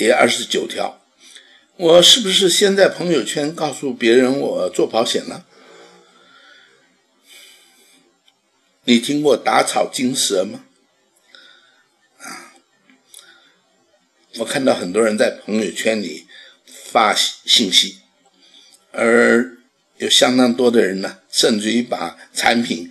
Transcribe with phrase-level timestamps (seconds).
[0.00, 0.98] 第二十九条，
[1.76, 5.44] 我是不是先在朋友圈告诉别人我做保险了？
[8.84, 10.64] 你听过打草惊蛇吗？
[12.16, 12.56] 啊，
[14.38, 16.26] 我看到很多人在朋友圈里
[16.64, 17.98] 发信息，
[18.92, 19.58] 而
[19.98, 22.90] 有相当多的人呢，甚至于把产品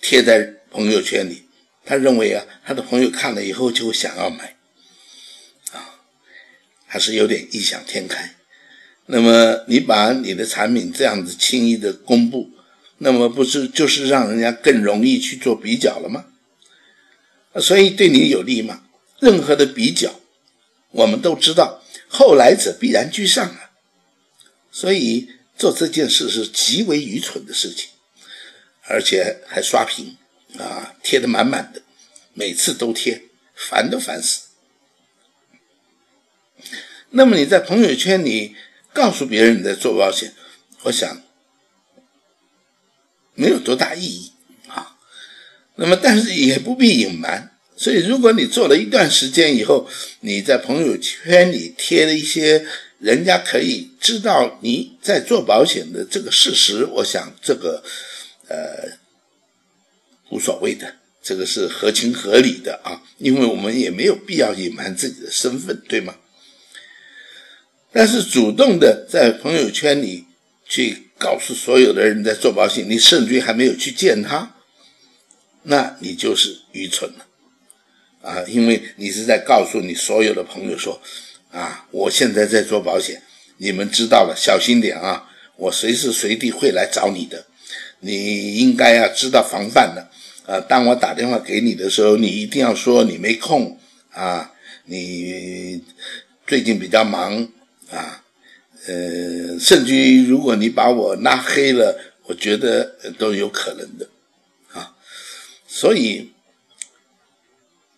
[0.00, 1.44] 贴在朋友圈里，
[1.84, 4.57] 他认为啊，他的朋友看了以后就会想要买，
[6.88, 8.34] 还是有点异想天开。
[9.06, 12.50] 那么你把你的产品这样子轻易的公布。
[13.00, 16.24] 那么不是就是让人家更容易去做比较了吗？
[17.60, 18.82] 所以对你有利吗？
[19.20, 20.18] 任何的比较，
[20.90, 23.70] 我们都知道后来者必然居上啊。
[24.72, 27.90] 所以做这件事是极为愚蠢的事情，
[28.88, 30.16] 而且还刷屏
[30.58, 31.82] 啊，贴的满满的，
[32.34, 33.22] 每次都贴，
[33.54, 34.47] 烦都烦死。
[37.10, 38.54] 那么你在朋友圈里
[38.92, 40.32] 告诉别人你在做保险，
[40.82, 41.22] 我想。
[43.40, 44.32] 没有多大意义
[44.66, 44.96] 啊，
[45.76, 47.56] 那么但是也不必隐瞒。
[47.76, 49.88] 所以如果你做了一段时间以后，
[50.22, 52.66] 你在朋友圈里贴了一些
[52.98, 57.84] 人家可以知道你在做保险的这个事实，我想这个
[58.48, 58.98] 呃
[60.30, 66.16] 无所谓的，这个是合情合理的啊，因为我们也没有必要隐瞒自己的身份，对吗？
[67.92, 70.24] 但是主动的在朋友圈里
[70.66, 71.04] 去。
[71.18, 74.54] 告诉所有的人在做保险，你甚至还没有去见他，
[75.64, 77.26] 那你就是愚蠢了
[78.22, 78.44] 啊！
[78.46, 81.02] 因为你是在告诉你所有的朋友说，
[81.50, 83.20] 啊，我现在在做保险，
[83.56, 85.28] 你们知道了，小心点啊！
[85.56, 87.44] 我随时随地会来找你的，
[87.98, 90.08] 你应该要知道防范的
[90.46, 90.60] 啊！
[90.60, 93.76] 当我打电话给你的时候，你一定要说你没空
[94.10, 94.52] 啊，
[94.84, 95.82] 你
[96.46, 97.48] 最近比较忙
[97.90, 98.24] 啊。
[98.86, 104.08] 呃，甚至于如果你把我拉黑了，我觉得都有可能的，
[104.72, 104.96] 啊，
[105.66, 106.30] 所以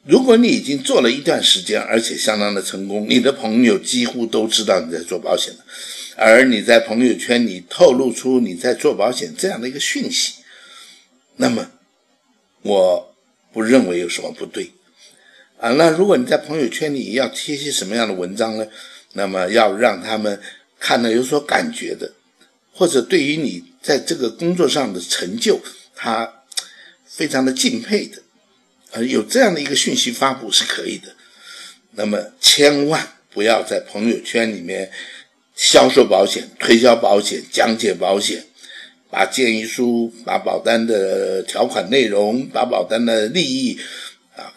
[0.03, 5.65] 如果你已经做了一段时间，而且相当的成功，你的朋友几乎都知道你在做保险了，
[6.17, 10.43] 而你在朋友圈里透露出你在做保险这样的一个讯息，
[11.37, 11.71] 那么
[12.63, 13.15] 我
[13.53, 14.73] 不认为有什么不对，
[15.61, 18.67] 啊，那如果你在朋友圈里要贴些什么样的文章呢？
[19.13, 20.41] 那么要让他们。
[20.83, 22.15] 看了有所感觉的，
[22.73, 25.61] 或者对于你在这个工作上的成就，
[25.95, 26.43] 他
[27.05, 28.23] 非常的敬佩的，
[28.93, 31.15] 呃，有这样的一个讯息发布是可以的。
[31.97, 34.91] 那么千万不要在朋友圈里面
[35.55, 38.47] 销售保险、推销保险、讲解保险，
[39.11, 43.79] 把建议书、把保单的条款内容、把保单的利益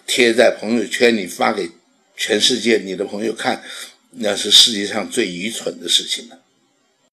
[0.05, 1.69] 贴在朋友圈里发给
[2.16, 3.63] 全世界你的朋友看。
[4.16, 6.43] 那是世界上最愚蠢的事情了。